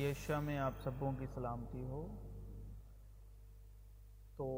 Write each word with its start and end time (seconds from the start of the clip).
یشا 0.00 0.40
میں 0.40 0.58
آپ 0.58 0.72
سبوں 0.84 1.12
کی 1.18 1.26
سلامتی 1.34 1.84
ہو، 1.84 2.06
تو 4.36 4.48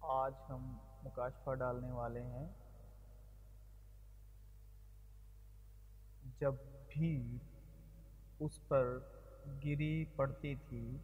آج 0.00 0.32
ہم 0.48 0.78
مکاشفہ 1.04 1.54
ڈالنے 1.54 1.90
والے 1.92 2.22
ہیں۔ 2.22 2.48
جب 6.40 6.54
بھی 6.88 7.38
اس 8.40 8.68
پر 8.68 8.98
گری 9.64 10.04
پڑتی 10.04 10.54
تھی 10.54 10.96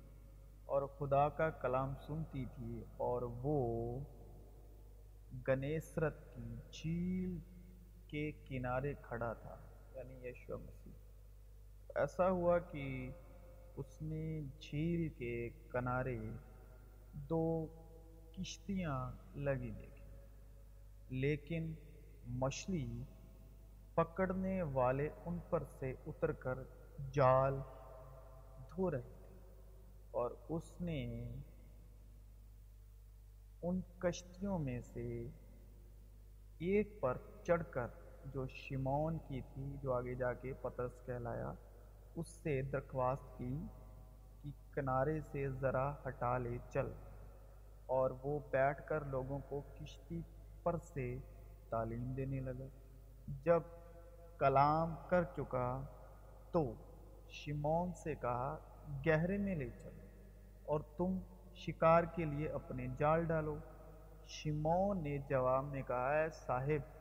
اور 0.66 0.82
خدا 0.98 1.28
کا 1.28 1.50
کلام 1.50 1.94
سنتی 2.06 2.44
تھی 2.44 2.80
اور 2.96 3.22
وہ 3.22 3.58
گنیسرت 5.48 6.34
کی 6.34 6.56
جھیل 6.72 7.38
کے 8.08 8.30
کنارے 8.32 8.94
کھڑا 9.02 9.32
تھا 9.32 9.56
یعنی 9.94 10.28
یشو 10.28 10.58
مسیح۔ 10.58 10.95
ایسا 12.00 12.28
ہوا 12.30 12.58
کہ 12.70 12.84
اس 13.76 14.00
نے 14.02 14.24
جھیل 14.60 15.08
کے 15.18 15.48
کنارے 15.72 16.18
دو 17.30 17.44
کشتیاں 18.36 18.98
لگی 19.36 19.70
دیکھی، 19.70 21.16
لیکن 21.20 21.72
مچھلی 22.40 22.86
پکڑنے 23.94 24.60
والے 24.72 25.08
ان 25.26 25.38
پر 25.50 25.64
سے 25.78 25.92
اتر 26.06 26.32
کر 26.44 26.58
جال 27.12 27.58
دھو 28.70 28.90
رہے 28.90 29.00
تھے 29.00 29.34
اور 30.10 30.30
اس 30.48 30.72
نے 30.80 31.02
ان 33.62 33.80
کشتیوں 33.98 34.58
میں 34.58 34.80
سے 34.92 35.06
ایک 36.58 37.00
پر 37.00 37.16
چڑھ 37.44 37.62
کر 37.70 37.88
جو 38.32 38.46
شمون 38.48 39.18
کی 39.28 39.40
تھی، 39.54 39.64
جو 39.82 39.92
آگے 39.92 40.14
جا 40.14 40.32
کے 40.32 40.52
پترس 40.62 41.04
کہلایا 41.06 41.52
اس 42.16 42.28
سے 42.28 42.62
درخواست 42.62 43.38
کی 43.38 43.62
کہ 44.42 44.50
کنارے 44.74 45.20
سے 45.20 45.50
ذرا 45.50 45.94
ہٹا 46.08 46.38
لے، 46.38 46.58
چل۔ 46.70 46.92
اور 47.86 48.10
وہ 48.22 48.40
بیٹھ 48.50 48.88
کر 48.88 49.00
لوگوں 49.00 49.38
کو 49.38 49.60
کشتی 49.60 50.20
پر 50.62 50.76
سے 50.78 51.18
تعلیم 51.70 52.12
دینے 52.12 52.40
لگا۔ 52.40 52.64
جب 53.44 53.62
کلام 54.38 54.94
کر 55.08 55.22
چکا 55.22 55.82
تو 56.52 56.72
شمون 57.28 57.92
سے 57.92 58.14
کہا، 58.14 58.56
گہرے 59.06 59.38
میں 59.38 59.54
لے 59.54 59.70
چل 59.70 60.06
اور 60.64 60.80
تم 60.80 61.18
شکار 61.54 62.04
کے 62.04 62.24
لیے 62.24 62.48
اپنے 62.48 62.86
جال 62.96 63.24
ڈالو۔ 63.24 63.56
شمون 64.26 65.02
نے 65.02 65.18
جواب 65.18 65.64
میں 65.64 65.82
کہا 65.82 66.18
ہے 66.18 66.30
صاحب، 66.30 66.98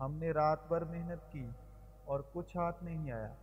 ہم 0.00 0.14
نے 0.14 0.30
رات 0.30 0.68
بھر 0.68 0.84
محنت 0.84 1.32
کی 1.32 1.48
اور 2.04 2.20
کچھ 2.32 2.56
ہاتھ 2.56 2.84
نہیں 2.84 3.12
آیا۔ 3.12 3.34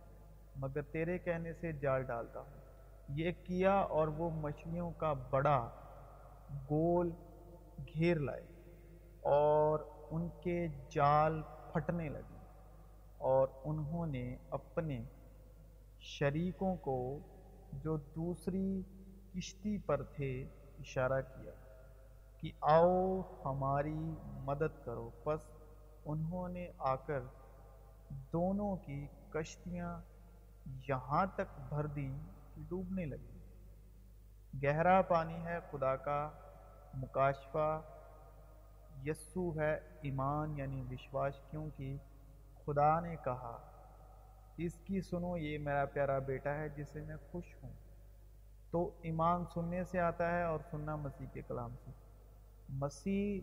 مگر 0.56 0.82
تیرے 0.82 1.18
کہنے 1.18 1.52
سے 1.52 1.72
جال 1.72 2.02
ڈالتا 2.02 2.40
ہوں۔ 2.40 2.60
یہ 3.08 3.30
کیا 3.44 3.72
اور 3.72 4.08
وہ 4.08 4.30
مچھلیوں 4.30 4.90
کا 4.90 5.12
بڑا 5.12 5.68
گول 6.70 7.10
گھیر 7.94 8.16
لائے 8.16 8.42
اور 9.20 9.78
ان 10.10 10.28
کے 10.40 10.66
جال 10.90 11.42
پھٹنے 11.72 12.08
لگے 12.08 12.36
اور 13.18 13.48
انہوں 13.64 14.06
نے 14.06 14.36
اپنے 14.50 15.02
شریکوں 16.00 16.76
کو 16.76 17.18
جو 17.72 17.96
دوسری 17.96 18.82
کشتی 19.34 19.78
پر 19.78 20.02
تھے 20.02 20.42
اشارہ 20.78 21.20
کیا 21.20 21.52
کہ 22.40 22.50
آؤ 22.60 23.20
ہماری 23.44 24.14
مدد 24.44 24.84
کرو۔ 24.84 25.10
پس 25.24 25.40
انہوں 26.04 26.48
نے 26.48 26.66
آ 26.78 26.96
کر 26.96 27.20
دونوں 28.32 28.76
کی 28.76 29.06
کشتیاں 29.30 30.00
یہاں 30.66 31.26
تک 31.34 31.60
بھر 31.68 31.86
دی 31.86 32.12
کہ 32.54 32.62
ڈوبنے 32.68 33.04
لگی۔ 33.04 33.38
گہرا 34.64 35.02
پانی 35.02 35.46
ہے 35.46 35.58
خدا 35.70 35.96
کا، 35.96 36.30
مکاشفہ 36.94 37.82
یسو 39.04 39.60
ہے 39.60 39.74
ایمان 39.74 40.58
یعنی 40.58 40.82
وشواس، 40.90 41.34
کیونکہ 41.50 41.96
خدا 42.66 43.00
نے 43.00 43.16
کہا، 43.24 43.58
اس 44.56 44.74
کی 44.74 45.00
سنو، 45.00 45.36
یہ 45.36 45.58
میرا 45.58 45.84
پیارا 45.84 46.18
بیٹا 46.18 46.54
ہے 46.54 46.68
جسے 46.68 47.00
میں 47.00 47.16
خوش 47.30 47.44
ہوں۔ 47.62 47.72
تو 48.70 48.90
ایمان 49.02 49.44
سننے 49.54 49.84
سے 49.84 50.00
آتا 50.00 50.30
ہے 50.30 50.42
اور 50.42 50.58
سننا 50.70 50.96
مسیح 50.96 51.26
کے 51.32 51.42
کلام 51.42 51.74
سے۔ 51.84 51.90
مسیح 52.68 53.40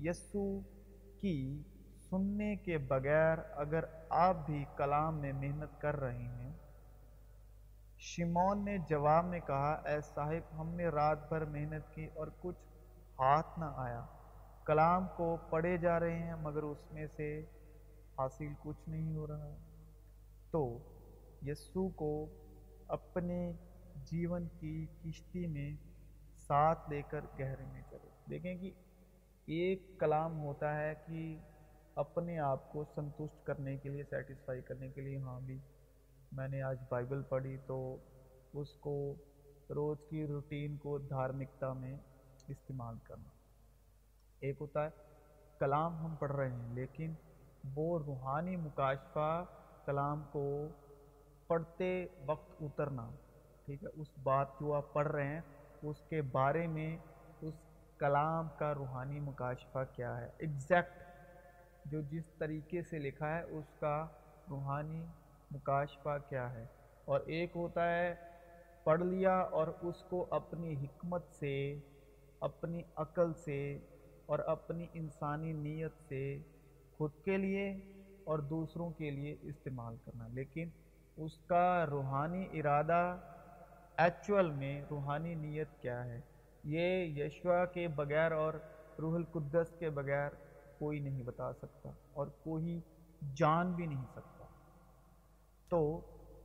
یسو 0.00 0.60
کی 1.20 1.62
سننے 2.10 2.56
کے 2.56 2.78
بغیر 2.78 3.38
اگر 3.54 3.84
آپ 4.08 4.36
بھی 4.46 4.64
کلام 4.76 5.18
میں 5.18 5.32
محنت 5.32 5.80
کر 5.80 5.96
رہے 5.96 6.22
ہیں 6.22 6.52
شمون 7.98 8.64
نے 8.64 8.78
جواب 8.88 9.24
میں 9.24 9.40
کہا، 9.40 9.72
اے 9.72 10.00
صاحب، 10.00 10.60
ہم 10.60 10.74
نے 10.74 10.86
رات 10.86 11.28
بھر 11.28 11.44
محنت 11.44 11.94
کی 11.94 12.06
اور 12.14 12.26
کچھ 12.40 12.62
ہاتھ 13.18 13.58
نہ 13.58 13.64
آیا۔ 13.76 14.04
کلام 14.64 15.06
کو 15.16 15.36
پڑھے 15.50 15.76
جا 15.76 16.00
رہے 16.00 16.18
ہیں، 16.18 16.34
مگر 16.36 16.62
اس 16.62 16.92
میں 16.92 17.06
سے 17.06 17.40
حاصل 18.18 18.52
کچھ 18.62 18.88
نہیں 18.88 19.14
ہو 19.14 19.26
رہا۔ 19.26 19.54
تو 20.50 20.78
یسو 21.42 21.88
کو 21.88 22.26
اپنے 22.88 23.52
جیون 23.94 24.48
کی 24.60 24.86
کشتی 25.04 25.46
میں 25.46 25.70
ساتھ 26.36 26.90
لے 26.90 27.02
کر 27.02 27.20
گہرے 27.38 27.64
میں 27.72 27.82
چلے۔ 27.90 28.08
دیکھیں 28.30 28.54
کہ 28.54 28.70
ایک 29.46 30.00
کلام 30.00 30.40
ہوتا 30.40 30.80
ہے 30.80 30.94
کہ 31.06 31.36
اپنے 31.94 32.38
آپ 32.38 32.72
کو 32.72 32.84
سنتشٹ 32.84 33.46
کرنے 33.46 33.76
کے 33.76 33.88
لیے، 33.88 34.04
سیٹسفائی 34.04 34.60
کرنے 34.60 34.88
کے 34.88 35.00
لیے 35.00 35.18
ہاں 35.18 35.40
بھی۔ 35.40 35.58
میں 36.36 36.48
نے 36.48 36.62
آج 36.62 36.76
بائبل 36.88 37.22
پڑھی 37.22 37.56
تو 37.66 37.96
اس 38.52 38.68
کو 38.74 39.14
روز 39.70 39.98
کی 40.10 40.26
روٹین 40.26 40.76
کو 40.76 40.98
دھارمکتا 40.98 41.72
میں 41.72 41.96
استعمال 42.48 42.94
کرنا۔ 43.04 43.28
ایک 44.40 44.56
ہوتا 44.60 44.84
ہے، 44.84 44.90
کلام 45.58 45.96
ہم 45.96 46.14
پڑھ 46.14 46.32
رہے 46.32 46.50
ہیں، 46.50 46.74
لیکن 46.74 47.14
وہ 47.74 47.98
روحانی 47.98 48.56
مکاشفہ 48.56 49.44
کلام 49.84 50.22
کو 50.32 50.68
پڑھتے 51.46 52.06
وقت 52.26 52.50
اترنا، 52.60 53.10
ٹھیک 53.64 53.82
ہے، 53.82 53.88
اس 54.00 54.08
بات 54.22 54.48
جو 54.60 54.72
آپ 54.72 54.92
پڑھ 54.92 55.08
رہے 55.08 55.26
ہیں، 55.26 55.40
اس 55.82 56.02
کے 56.08 56.22
بارے 56.22 56.66
میں 56.66 56.96
اس 57.40 57.54
کلام 57.98 58.48
کا 58.58 58.74
روحانی 58.74 59.20
مکاشفہ 59.20 59.84
کیا 59.92 60.20
ہے۔ 60.20 60.30
ایگزیکٹ 60.38 61.04
جو 61.84 62.00
جس 62.00 62.26
طریقے 62.38 62.82
سے 62.82 62.98
لکھا 62.98 63.36
ہے، 63.36 63.42
اس 63.42 63.64
کا 63.80 64.06
روحانی 64.50 65.04
مکاشفہ 65.50 66.18
کیا 66.28 66.52
ہے۔ 66.52 66.66
اور 67.04 67.20
ایک 67.26 67.50
ہوتا 67.54 67.94
ہے، 67.96 68.14
پڑھ 68.84 69.02
لیا 69.02 69.38
اور 69.38 69.68
اس 69.82 70.02
کو 70.02 70.26
اپنی 70.30 70.74
حکمت 70.74 71.22
سے، 71.38 71.78
اپنی 72.40 72.82
عقل 72.96 73.34
سے 73.34 73.78
اور 74.26 74.38
اپنی 74.38 74.86
انسانی 74.92 75.52
نیت 75.52 75.92
سے 76.08 76.38
خود 76.96 77.10
کے 77.24 77.36
لیے 77.36 77.70
اور 78.24 78.38
دوسروں 78.38 78.90
کے 78.90 79.10
لیے 79.10 79.36
استعمال 79.42 79.96
کرنا۔ 80.04 80.28
لیکن 80.28 80.68
اس 81.16 81.38
کا 81.38 81.86
روحانی 81.90 82.46
ارادہ 82.52 83.16
ایکچول 83.96 84.50
میں 84.50 84.82
روحانی 84.90 85.34
نیت 85.34 85.68
کیا 85.80 86.04
ہے؟ 86.04 86.20
یہ 86.64 87.04
یشوا 87.04 87.64
کے 87.64 87.88
بغیر 87.88 88.32
اور 88.32 88.54
روح 88.98 89.14
القدس 89.14 89.74
کے 89.78 89.90
بغیر 89.90 90.30
کوئی 90.78 91.00
نہیں 91.00 91.22
بتا 91.22 91.52
سکتا 91.52 91.90
اور 92.12 92.26
کوئی 92.26 92.80
جان 93.34 93.72
بھی 93.72 93.86
نہیں 93.86 94.04
سکتا۔ 94.10 94.35
تو 95.68 96.00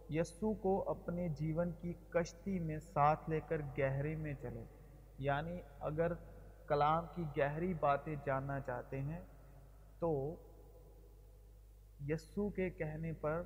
یسو 0.09 0.54
کو 0.54 0.90
اپنے 0.90 1.30
جیون 1.30 1.72
کی 1.82 1.94
کشتی 2.09 2.59
میں 2.59 2.80
ساتھ 2.80 3.30
لے 3.30 3.40
کر 3.40 3.62
گہرے 3.78 4.16
میں 4.16 4.34
چلے 4.42 4.64
یعنی 5.18 5.62
اگر 5.80 6.12
کلام 6.68 7.06
کی 7.16 7.24
گہری 7.38 7.74
باتیں 7.74 8.16
جاننا 8.26 8.59
چاہتے 8.59 9.02
ہیں 9.02 9.22
تو 10.00 10.36
یسو 12.08 12.50
کے 12.50 12.70
کہنے 12.70 13.14
پر 13.14 13.44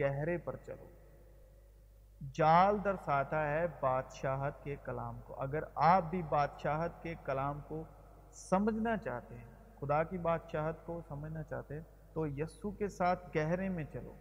گہرے 0.00 0.38
پر 0.38 0.56
چلو۔ 0.56 0.88
جال 2.32 2.84
درساتا 2.84 3.50
ہے 3.50 3.66
بادشاہت 3.80 4.64
کے 4.64 4.76
کلام 4.84 5.20
کو۔ 5.24 5.34
اگر 5.34 5.64
آپ 5.74 6.02
بھی 6.10 6.22
بادشاہت 6.22 7.02
کے 7.02 7.14
کلام 7.24 7.60
کو 7.68 7.82
سمجھنا 8.32 8.96
چاہتے 8.96 9.34
ہیں، 9.34 9.80
خدا 9.80 10.02
کی 10.02 10.18
بادشاہت 10.18 10.86
کو 10.86 11.00
سمجھنا 11.08 11.42
چاہتے 11.42 11.74
ہیں، 11.74 11.82
تو 12.12 12.26
یسو 12.26 12.70
کے 12.70 12.88
ساتھ 12.88 13.36
گہرے 13.36 13.68
میں 13.68 13.84
چلو۔ 13.92 14.12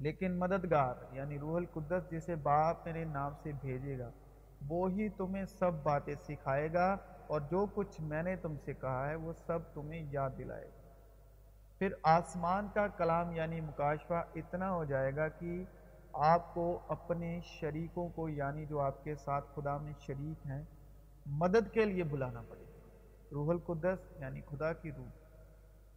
لیکن 0.00 0.38
مددگار 0.38 0.94
یعنی 1.12 1.38
روح 1.38 1.56
القدس 1.56 2.10
جسے 2.10 2.36
باپ 2.36 2.86
میرے 2.86 3.04
نام 3.04 3.32
سے 3.42 3.52
بھیجے 3.60 3.98
گا، 3.98 4.10
وہی 4.68 5.08
تمہیں 5.08 5.44
سب 5.44 5.72
باتیں 5.82 6.14
سکھائے 6.14 6.72
گا 6.72 6.96
اور 7.26 7.40
جو 7.40 7.66
کچھ 7.74 8.00
میں 8.00 8.22
نے 8.22 8.36
تم 8.36 8.56
سے 8.64 8.74
کہا 8.74 9.10
ہے، 9.10 9.14
وہ 9.14 9.32
سب 9.32 9.58
تمہیں 9.74 10.06
یاد 10.10 10.30
دلائے 10.38 10.64
گا۔ 10.64 10.80
پھر 11.78 11.92
آسمان 12.02 12.68
کا 12.74 12.86
کلام 12.88 13.32
یعنی 13.32 13.60
مکاشفہ 13.60 14.24
اتنا 14.34 14.72
ہو 14.72 14.84
جائے 14.84 15.16
گا 15.16 15.28
کہ 15.28 15.64
آپ 16.12 16.54
کو 16.54 16.80
اپنے 16.88 17.40
شریکوں 17.44 18.08
کو 18.08 18.28
یعنی 18.28 18.66
جو 18.66 18.80
آپ 18.80 19.04
کے 19.04 19.14
ساتھ 19.14 19.44
خدا 19.54 19.76
میں 19.76 19.92
شریک 20.00 20.46
ہیں، 20.46 20.62
مدد 21.26 21.72
کے 21.72 21.84
لیے 21.84 22.04
بلانا 22.04 22.42
پڑے 22.48 22.60
گا۔ 22.60 22.78
روح 23.32 23.50
القدس 23.50 24.20
یعنی 24.20 24.40
خدا 24.40 24.72
کی 24.72 24.92
روح۔ 24.92 25.19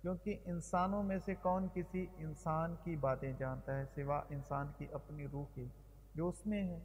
کیونکہ 0.03 0.37
انسانوں 0.45 1.03
میں 1.03 1.19
سے 1.19 1.35
کون 1.35 1.67
کسی 1.73 2.05
انسان 2.17 2.75
کی 2.83 2.95
باتیں 2.95 3.33
جانتا 3.33 3.79
ہے 3.79 3.85
سوا 3.95 4.21
انسان 4.29 4.67
کی 4.77 4.87
اپنی 4.91 5.27
روح 5.27 5.45
کی 5.53 5.67
جو 6.15 6.27
اس 6.27 6.47
میں 6.47 6.63
ہے؟ 6.63 6.79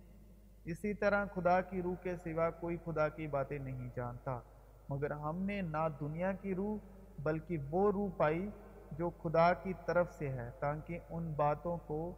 اسی 0.65 0.95
طرح 0.95 1.25
خدا 1.35 1.61
کی 1.61 1.83
روح 1.83 1.95
کے 2.03 2.17
سوا 2.17 2.51
کوئی 2.51 2.77
خدا 2.85 3.09
کی 3.09 3.27
باتیں 3.27 3.59
نہیں 3.59 3.89
جانتا۔ 3.97 4.41
مگر 4.89 5.11
ہم 5.11 5.43
نے 5.43 5.63
نہ 5.63 5.89
دنیا 6.01 6.33
کی 6.33 6.55
روح 6.55 6.79
بلکہ 7.19 7.59
وہ 7.71 7.93
روح 7.93 8.11
پائی 8.17 8.51
جو 8.93 9.11
خدا 9.11 9.53
کی 9.53 9.73
طرف 9.87 10.13
سے 10.13 10.29
ہے 10.29 10.51
تاکہ 10.61 10.99
ان 11.11 11.33
باتوں 11.33 11.77
کو 11.77 12.15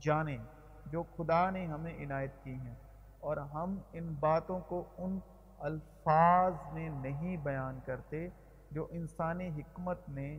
جانیں 0.00 0.38
جو 0.86 1.02
خدا 1.02 1.50
نے 1.50 1.66
ہمیں 1.66 2.04
عنایت 2.04 2.44
کی 2.44 2.54
ہیں۔ 2.54 2.74
اور 3.20 3.36
ہم 3.36 3.78
ان 3.92 4.14
باتوں 4.20 4.60
کو 4.60 4.84
ان 4.98 5.18
الفاظ 5.58 6.52
میں 6.72 6.88
نہیں 6.88 7.36
بیان 7.36 7.78
کرتے 7.84 8.28
جو 8.70 8.86
انسانی 8.90 9.48
حکمت 9.48 10.08
نے 10.08 10.38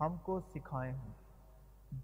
ہم 0.00 0.16
کو 0.22 0.40
سکھائے 0.40 0.92
ہیں، 0.92 1.12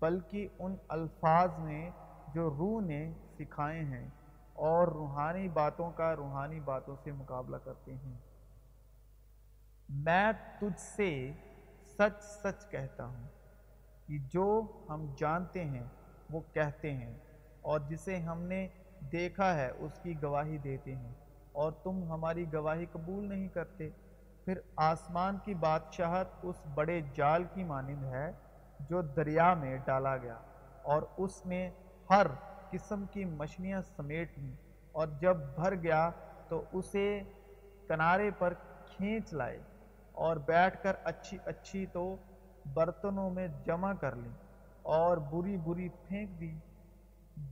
بلکہ 0.01 0.49
ان 0.59 0.77
الفاظ 0.89 1.59
میں 1.59 1.91
جو 2.35 2.51
روح 2.51 2.81
نے 2.81 3.13
سکھائے 3.39 3.81
ہیں 3.81 4.09
اور 4.55 4.89
روحانی 4.89 5.49
باتوں 5.49 5.91
کا 5.91 6.17
روحانی 6.17 6.61
باتوں 6.61 6.97
سے 7.05 7.13
مقابلہ 7.13 7.57
کرتے 7.57 7.95
ہیں۔ 7.95 8.19
میں 9.89 10.33
تجھ 10.61 10.81
سے 10.81 11.33
سچ 11.87 12.23
سچ 12.23 12.71
کہتا 12.71 13.07
ہوں 13.07 13.29
کہ 14.07 14.19
جو 14.19 14.63
ہم 14.89 15.07
جانتے 15.17 15.65
ہیں 15.65 15.85
وہ 16.31 16.41
کہتے 16.53 16.93
ہیں 16.95 17.15
اور 17.63 17.81
جسے 17.81 18.17
ہم 18.19 18.43
نے 18.43 18.69
دیکھا 19.13 19.55
ہے 19.55 19.71
اس 19.79 19.99
کی 20.03 20.23
گواہی 20.23 20.59
دیتے 20.59 20.95
ہیں 20.95 21.13
اور 21.53 21.73
تم 21.73 22.03
ہماری 22.05 22.53
گواہی 22.53 22.87
قبول 22.93 23.29
نہیں 23.29 23.49
کرتے۔ 23.49 23.91
پھر 24.45 24.59
آسمان 24.77 25.39
کی 25.45 25.55
بادشاہت 25.55 26.27
اس 26.43 26.57
بڑے 26.75 27.01
جال 27.15 27.45
کی 27.55 27.65
مانند 27.65 28.05
ہے 28.05 28.31
جو 28.81 29.01
دریا 29.01 29.55
میں 29.55 29.77
ڈالا 29.85 30.17
گیا 30.17 30.39
اور 30.83 31.03
اس 31.17 31.47
میں 31.47 31.71
ہر 32.11 32.27
قسم 32.71 33.05
کی 33.07 33.25
مچھلیاں 33.25 33.83
سمیٹ 33.97 34.39
لیں 34.39 34.55
اور 34.93 35.09
جب 35.21 35.37
بھر 35.37 35.75
گیا 35.75 36.11
تو 36.49 36.65
اسے 36.73 37.21
کنارے 37.89 38.31
پر 38.39 38.55
کھینچ 38.87 39.33
لائے 39.33 39.59
اور 40.15 40.37
بیٹھ 40.37 40.83
کر 40.83 40.97
اچھی 41.05 41.39
اچھی 41.45 41.87
تو 41.87 42.17
برتنوں 42.65 43.31
میں 43.31 43.49
جمع 43.67 43.93
کر 43.93 44.17
لیں 44.17 44.33
اور 44.83 45.17
بری 45.17 45.57
بری 45.57 45.89
پھینک 45.89 46.41
دی 46.41 46.53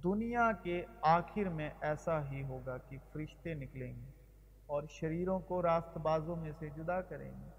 دنیا 0.04 0.50
کے 0.62 0.84
آخر 1.02 1.48
میں 1.48 1.70
ایسا 1.80 2.30
ہی 2.30 2.42
ہوگا 2.42 2.76
کہ 2.78 2.98
فرشتے 3.12 3.54
نکلیں 3.54 3.92
گے۔ 3.92 4.21
اور 4.66 4.82
شریروں 4.90 5.40
کو 5.40 5.62
راست 5.62 5.98
بازوں 5.98 6.36
میں 6.36 6.52
سے 6.58 6.68
جدا 6.68 7.00
کریں 7.00 7.30
گے۔ 7.30 7.50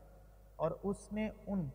اور 0.56 0.72
اس 0.84 1.14
نے 1.14 1.30
ان 1.48 1.70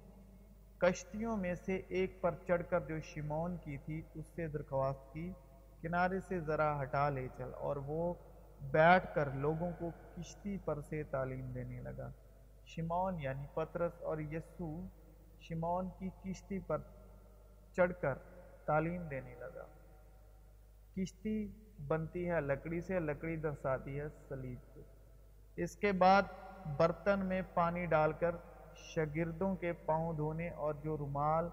کشتیوں 0.78 1.36
میں 1.36 1.54
سے 1.54 1.80
ایک 1.88 2.20
پر 2.20 2.34
چڑھ 2.46 2.62
کر 2.70 2.80
جو 2.80 3.00
شمون 3.00 3.56
کی 3.56 3.76
تھی، 3.76 4.02
اس 4.14 4.26
سے 4.26 4.46
درخواست 4.46 5.12
کی، 5.12 5.32
کنارے 5.82 6.20
سے 6.20 6.40
ذرا 6.40 6.82
ہٹا 6.82 7.08
لے 7.08 7.28
چل۔ 7.36 7.54
اور 7.54 7.76
وہ 7.76 8.14
بیٹھ 8.60 9.14
کر 9.14 9.30
لوگوں 9.30 9.70
کو 9.78 9.90
کشتی 10.16 10.58
پر 10.58 10.80
سے 10.80 11.02
تعلیم 11.02 11.52
دینے 11.52 11.80
لگا۔ 11.80 12.10
شمون 12.66 13.20
یعنی 13.20 13.46
پترس 13.54 14.02
اور 14.02 14.18
یسو 14.18 14.82
شمون 15.40 15.88
کی 15.98 16.08
کشتی 16.24 16.58
پر 16.58 16.78
چڑھ 17.76 17.92
کر 18.00 18.14
تعلیم 18.64 19.02
دینے 19.02 19.34
لگا۔ 19.34 19.64
کشتی 20.96 21.52
بنتی 21.86 22.30
ہے، 22.30 22.40
لکڑی 22.40 22.80
سے 22.80 23.00
لکڑی 23.00 23.36
درساتی 23.36 24.00
ہے، 24.00 24.08
سلیب 24.28 24.74
کو 24.74 24.82
اس 25.62 25.76
کے 25.76 25.92
بعد 25.92 26.22
برتن 26.76 27.26
میں 27.26 27.42
پانی 27.54 27.86
ڈال 27.86 28.12
کر 28.12 28.36
شگردوں 28.74 29.56
کے 29.56 29.72
پاؤں 29.72 30.12
دھونے 30.12 30.48
اور 30.48 30.74
جو 30.74 30.98
رومال 30.98 31.48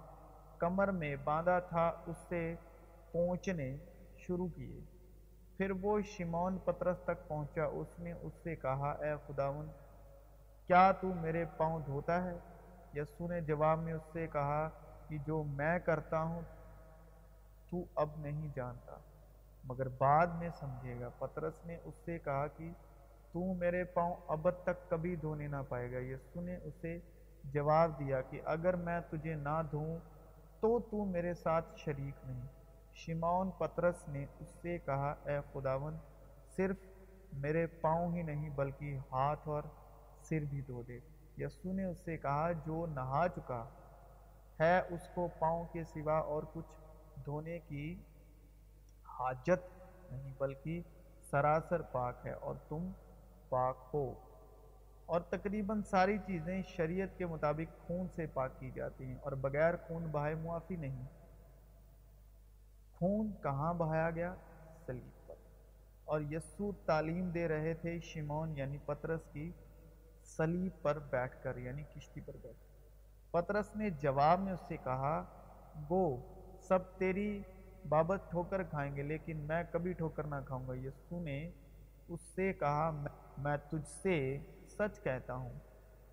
کمر 0.57 0.87
میں 0.87 1.15
باندھا 1.23 1.59
تھا 1.59 1.91
اس 2.05 2.17
سے 2.17 2.55
پہنچنے 3.11 3.77
شروع 4.17 4.47
کیے۔ 4.47 4.79
پھر 5.57 5.71
وہ 5.71 6.01
شمون 6.01 6.57
پترس 6.57 6.97
تک 7.03 7.27
پہنچا۔ 7.27 7.65
اس 7.65 7.99
نے 7.99 8.11
اس 8.11 8.33
سے 8.43 8.55
کہا، 8.55 8.91
اے 8.91 9.15
خداون 9.27 9.67
کیا 10.67 10.91
تو 10.91 11.07
میرے 11.07 11.45
پاؤں 11.57 11.79
دھوتا 11.85 12.23
ہے؟ 12.23 12.37
یسو 12.93 13.27
نے 13.27 13.41
جواب 13.41 13.79
میں 13.79 13.93
اس 13.93 14.03
سے 14.13 14.27
کہا 14.27 14.69
کہ، 15.07 15.17
جو 15.27 15.43
میں 15.43 15.79
کرتا 15.79 16.21
ہوں، 16.21 16.41
تو 17.69 17.83
اب 17.95 18.09
نہیں 18.17 18.49
جانتا، 18.55 18.95
مگر 19.63 19.87
بعد 19.87 20.27
میں 20.27 20.49
سمجھے 20.59 20.99
گا۔ 20.99 21.09
پترس 21.09 21.65
نے 21.65 21.77
اس 21.83 21.95
سے 22.05 22.19
کہا 22.19 22.47
کہ 22.47 22.71
تو 23.35 23.53
میرے 23.53 23.83
پاؤں 23.83 24.15
ابد 24.27 24.63
تک 24.63 24.89
کبھی 24.89 25.15
دھونے 25.15 25.47
نہ 25.47 25.55
پائے 25.69 25.91
گا۔ 25.91 25.97
یسو 25.97 26.41
نے 26.41 26.57
اسے 26.63 26.99
جواب 27.43 27.99
دیا 27.99 28.21
کہ 28.21 28.41
اگر 28.45 28.73
میں 28.73 28.99
تجھے 29.09 29.35
نہ 29.35 29.61
دھوں 29.71 29.97
تو 30.59 30.79
تو 30.79 31.05
میرے 31.05 31.33
ساتھ 31.33 31.65
شریک 31.77 32.25
نہیں۔ 32.25 32.47
شمعون 32.93 33.51
پترس 33.51 34.07
نے 34.07 34.25
اس 34.39 34.47
سے 34.61 34.77
کہا، 34.77 35.15
اے 35.25 35.39
خداون 35.53 35.97
صرف 36.55 36.75
میرے 37.33 37.67
پاؤں 37.67 38.15
ہی 38.15 38.21
نہیں 38.21 38.49
بلکہ 38.49 38.97
ہاتھ 39.11 39.47
اور 39.47 39.63
سر 40.21 40.39
بھی 40.49 40.61
دھو 40.61 40.83
دے۔ 40.83 40.99
یسو 41.37 41.73
نے 41.73 41.85
اس 41.85 41.99
سے 42.05 42.17
کہا، 42.17 42.51
جو 42.65 42.85
نہا 42.85 43.27
چکا 43.35 43.65
ہے، 44.59 44.81
اس 44.89 45.09
کو 45.13 45.27
پاؤں 45.39 45.65
کے 45.71 45.83
سوا 45.83 46.17
اور 46.17 46.43
کچھ 46.53 46.75
دھونے 47.25 47.59
کی 47.59 47.95
حاجت 49.19 49.81
نہیں، 50.11 50.33
بلکہ 50.37 50.81
سراسر 51.31 51.81
پاک 51.81 52.25
ہے 52.25 52.31
اور 52.31 52.55
تم 52.69 52.91
پاک 53.49 53.77
ہو۔ 53.93 54.13
اور 55.05 55.21
تقریباً 55.21 55.81
ساری 55.83 56.17
چیزیں 56.17 56.61
شریعت 56.67 57.17
کے 57.17 57.25
مطابق 57.25 57.87
خون 57.87 58.07
سے 58.15 58.25
پاک 58.25 58.59
کی 58.59 58.71
جاتی 58.71 59.05
ہیں 59.05 59.15
اور 59.21 59.31
بغیر 59.31 59.73
خون 59.87 60.03
بہائے 60.11 60.35
معافی 60.35 60.75
نہیں۔ 60.75 61.05
خون 62.95 63.31
کہاں 63.43 63.73
بہایا 63.73 64.11
گیا؟ 64.11 64.35
سلیب 64.85 65.27
پر۔ 65.27 65.35
اور 66.05 66.21
یسو 66.21 66.71
تعلیم 66.71 67.29
دے 67.29 67.47
رہے 67.47 67.73
تھے 67.73 67.99
شمون 67.99 68.57
یعنی 68.57 68.77
پترس 68.85 69.21
کی 69.31 69.51
سلیب 70.23 70.81
پر 70.81 70.99
بیٹھ 70.99 71.43
کر 71.43 71.57
یعنی 71.57 71.83
کشتی 71.83 72.21
پر 72.21 72.33
بیٹھ۔ 72.41 72.57
کر 72.57 72.75
پترس 73.31 73.75
نے 73.75 73.89
جواب 73.89 74.39
میں 74.39 74.53
اس 74.53 74.59
سے 74.67 74.77
کہا، 74.77 75.23
گو، 75.89 76.17
سب 76.59 76.79
تیری 76.97 77.41
بابت 77.89 78.31
ٹھوکر 78.31 78.63
کھائیں 78.63 78.95
گے، 78.95 79.03
لیکن 79.03 79.37
میں 79.37 79.63
کبھی 79.71 79.93
ٹھوکر 79.93 80.23
نہ 80.23 80.35
کھاؤں 80.47 80.67
گا۔ 80.67 80.73
یسو 80.75 81.19
نے 81.19 81.51
اس 82.07 82.21
سے 82.21 82.53
کہا، 82.53 83.03
میں 83.37 83.57
تجھ 83.69 83.87
سے 83.87 84.37
سچ 84.67 85.03
کہتا 85.03 85.33
ہوں 85.33 85.53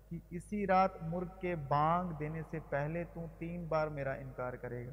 کہ 0.09 0.19
اسی 0.29 0.67
رات 0.67 1.03
مرغ 1.03 1.27
کے 1.41 1.55
بانگ 1.55 2.11
دینے 2.11 2.41
سے 2.51 2.59
پہلے 2.69 3.03
تو 3.13 3.25
تین 3.37 3.65
بار 3.65 3.87
میرا 3.87 4.13
انکار 4.13 4.53
کرے 4.53 4.87
گا۔ 4.87 4.91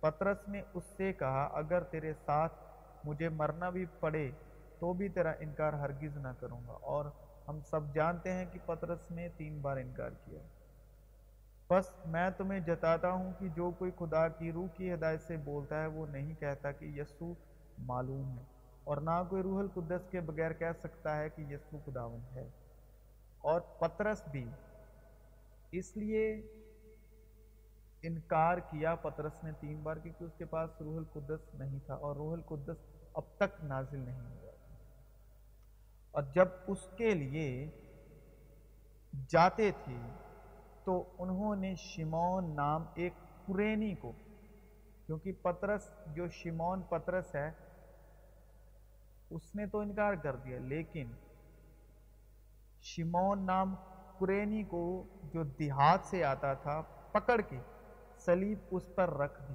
پترس 0.00 0.48
نے 0.48 0.62
اس 0.74 0.84
سے 0.96 1.12
کہا، 1.12 1.48
اگر 1.52 1.82
تیرے 1.82 2.12
ساتھ 2.14 2.52
مجھے 3.04 3.28
مرنا 3.28 3.70
بھی 3.70 3.84
پڑے 4.00 4.30
تو 4.78 4.92
بھی 4.92 5.08
تیرا 5.08 5.32
انکار 5.38 5.72
ہرگز 5.72 6.16
نہ 6.16 6.28
کروں 6.40 6.60
گا۔ 6.68 6.72
اور 6.72 7.04
ہم 7.48 7.60
سب 7.70 7.94
جانتے 7.94 8.32
ہیں 8.32 8.44
کہ 8.52 8.58
پترس 8.66 9.10
نے 9.10 9.28
تین 9.36 9.60
بار 9.60 9.76
انکار 9.76 10.10
کیا۔ 10.24 10.40
بس 11.70 11.90
میں 12.06 12.30
تمہیں 12.36 12.60
جتاتا 12.60 13.10
ہوں 13.10 13.32
کہ 13.38 13.48
جو 13.48 13.70
کوئی 13.70 13.90
خدا 13.98 14.28
کی 14.28 14.52
روح 14.52 14.68
کی 14.76 14.94
ہدایت 14.94 15.20
سے 15.20 15.36
بولتا 15.36 15.80
ہے 15.80 15.86
وہ 15.86 16.06
نہیں 16.06 16.34
کہتا 16.34 16.72
کہ 16.72 16.84
یسو 16.84 17.34
معلوم 17.78 18.38
ہے۔ 18.38 18.59
اور 18.84 18.96
نہ 18.96 19.22
کوئی 19.28 19.42
روح 19.42 19.58
القدس 19.60 20.08
کے 20.10 20.20
بغیر 20.20 20.52
کہہ 20.52 20.80
سکتا 20.80 21.16
ہے 21.16 21.28
کہ 21.30 21.42
یسو 21.42 21.78
خداون 21.86 22.20
ہے۔ 22.34 22.48
اور 23.38 23.60
پترس 23.60 24.22
بھی 24.30 24.48
اس 25.72 25.96
لیے 25.96 26.42
انکار 28.02 28.58
کیا 28.58 28.94
پترس 28.94 29.44
نے 29.44 29.52
تین 29.60 29.80
بار 29.82 29.96
کیونکہ 29.96 30.24
اس 30.24 30.32
کے 30.38 30.44
پاس 30.44 30.70
روح 30.80 30.96
القدس 30.96 31.54
نہیں 31.54 31.78
تھا 31.86 31.94
اور 31.94 32.16
روح 32.16 32.32
القدس 32.32 32.76
اب 33.14 33.22
تک 33.36 33.64
نازل 33.64 33.98
نہیں 33.98 34.20
ہوا۔ 34.20 34.50
اور 36.10 36.22
جب 36.34 36.48
اس 36.66 36.78
کے 36.96 37.14
لیے 37.14 37.70
جاتے 39.28 39.70
تھے 39.84 39.96
تو 40.84 41.04
انہوں 41.18 41.56
نے 41.56 41.74
شمون 41.74 42.56
نام 42.56 42.84
ایک 42.94 43.12
قرینی 43.46 43.94
کو، 43.94 44.12
کیونکہ 45.06 45.32
پترس 45.32 45.90
جو 46.06 46.28
شمون 46.28 46.82
پترس 46.82 47.34
ہے 47.34 47.50
اس 49.30 49.54
نے 49.54 49.66
تو 49.66 49.80
انکار 49.80 50.14
کر 50.14 50.36
دیا، 50.36 50.58
لیکن 50.58 51.12
شمون 52.82 53.46
نام 53.46 53.74
قرینی 54.18 54.62
کو 54.64 55.04
جو 55.22 55.42
دیہات 55.42 56.04
سے 56.04 56.24
آتا 56.24 56.54
تھا، 56.54 56.80
پکڑ 57.12 57.40
کے 57.40 57.58
سلیب 58.18 58.58
اس 58.70 58.94
پر 58.94 59.16
رکھ 59.16 59.42
دی 59.48 59.54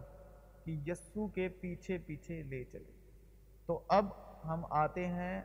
کہ 0.63 0.91
یسو 0.91 1.27
کے 1.27 1.48
پیچھے 1.48 1.98
پیچھے 1.98 2.44
لے 2.44 2.63
چلے۔ 2.63 2.91
تو 3.65 3.82
اب 3.88 4.05
ہم 4.44 4.65
آتے 4.70 5.08
ہیں، 5.08 5.41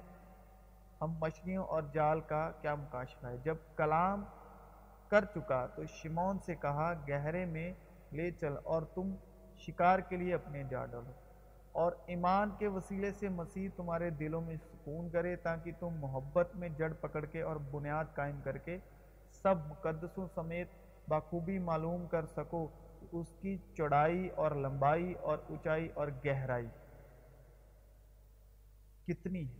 ہم 1.00 1.14
مچھلیوں 1.20 1.64
اور 1.64 1.82
جال 1.92 2.20
کا 2.20 2.50
کیا 2.60 2.74
مکاشفہ 2.74 3.26
ہے؟ 3.26 3.36
جب 3.36 3.56
کلام 3.76 4.24
کر 5.08 5.24
چکا 5.24 5.66
تو 5.66 5.86
شمون 5.86 6.38
سے 6.38 6.54
کہا، 6.54 6.92
گہرے 7.08 7.44
میں 7.44 7.72
لے 8.12 8.30
چل 8.30 8.54
اور 8.64 8.82
تم 8.82 9.14
شکار 9.58 9.98
کے 9.98 10.16
لیے 10.16 10.34
اپنے 10.34 10.64
جا 10.64 10.86
ڈالو۔ 10.86 11.12
اور 11.74 11.92
ایمان 12.06 12.50
کے 12.58 12.68
وسیلے 12.68 13.12
سے 13.12 13.28
مسیح 13.28 13.68
تمہارے 13.76 14.10
دلوں 14.10 14.40
میں 14.40 14.56
سکون 14.62 15.08
کرے 15.10 15.36
تاکہ 15.36 15.72
تم 15.80 15.98
محبت 16.00 16.54
میں 16.54 16.68
جڑ 16.68 16.92
پکڑ 17.00 17.24
کے 17.24 17.42
اور 17.42 17.56
بنیاد 17.70 18.14
قائم 18.14 18.40
کر 18.44 18.58
کے 18.58 18.76
سب 19.44 19.66
مقدسوں 19.68 20.26
سمیت 20.34 20.68
بخوبی 21.08 21.58
معلوم 21.58 22.06
کر 22.06 22.26
سکو 22.26 22.66
اس 23.12 23.26
کی 23.40 23.56
چوڑائی 23.74 24.28
اور 24.36 24.50
لمبائی 24.56 25.12
اور 25.22 25.38
اونچائی 25.48 25.88
اور 25.94 26.08
گہرائی 26.24 26.66
کتنی 29.08 29.44
ہے 29.44 29.58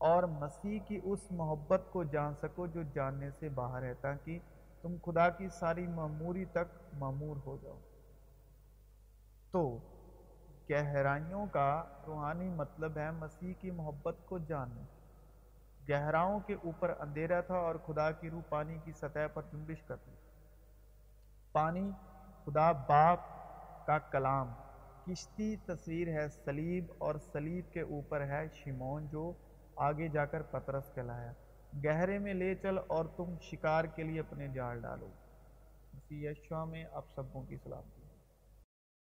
اور 0.00 0.22
مسیح 0.38 0.78
کی 0.88 1.00
اس 1.02 1.30
محبت 1.30 1.90
کو 1.90 2.04
جان 2.04 2.34
سکو 2.42 2.66
جو 2.66 2.82
جاننے 2.94 3.30
سے 3.30 3.48
باہر 3.48 3.82
ہے 3.82 3.94
تاکہ 4.00 4.38
تم 4.82 4.96
خدا 5.04 5.28
کی 5.30 5.48
ساری 5.48 5.86
معموری 5.86 6.44
تک 6.52 6.72
معمور 6.92 7.36
ہو 7.46 7.56
جاؤ۔ 7.62 7.78
تو 9.52 9.62
گہرائیوں 10.70 11.46
کا 11.46 11.84
روحانی 12.06 12.48
مطلب 12.48 12.98
ہے 12.98 13.10
مسیح 13.10 13.54
کی 13.60 13.70
محبت 13.70 14.16
کو 14.24 14.38
جاننا۔ 14.38 14.82
گہراؤں 15.88 16.40
کے 16.40 16.54
اوپر 16.54 16.94
اندھیرا 17.00 17.40
تھا 17.40 17.54
اور 17.54 17.74
خدا 17.86 18.10
کی 18.10 18.30
روح 18.30 18.42
پانی 18.48 18.78
کی 18.84 18.92
سطح 18.92 19.26
پر 19.34 19.42
جنبش 19.52 19.82
کرتی۔ 19.82 20.10
پانی 21.52 21.90
خدا 22.44 22.72
باپ 22.72 23.18
کا 23.86 23.98
کلام۔ 23.98 24.52
کشتی 25.06 25.56
تصویر 25.56 26.08
ہے 26.08 26.28
سلیب 26.28 26.84
اور 26.98 27.14
سلیب 27.32 27.72
کے 27.72 27.80
اوپر 27.80 28.20
ہے 28.20 28.48
شیمون 28.52 29.06
جو 29.06 29.32
آگے 29.76 30.08
جا 30.08 30.24
کر 30.24 30.42
پترس 30.42 30.94
کہلایا۔ 30.94 31.32
گہرے 31.84 32.18
میں 32.18 32.34
لے 32.34 32.54
چل 32.54 32.78
اور 32.86 33.04
تم 33.16 33.34
شکار 33.42 33.84
کے 33.84 34.02
لیے 34.02 34.20
اپنے 34.20 34.48
جال 34.48 34.80
ڈالو۔ 34.80 35.08
یشوا 36.10 36.64
میں 36.64 36.84
آپ 36.92 37.04
سبوں 37.14 37.42
کی 37.42 37.56
سلامتی 37.56 37.93